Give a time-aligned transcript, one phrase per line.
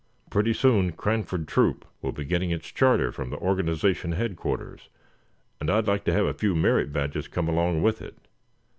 [0.31, 4.89] Pretty soon Cranford Troop will be getting its charter from the organization headquarters,
[5.59, 8.15] and I'd like to have a few merit badges come along with it.